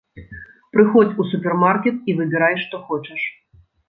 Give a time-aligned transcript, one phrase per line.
[0.75, 3.21] Прыходзь у супермаркет і выбірай, што хочаш.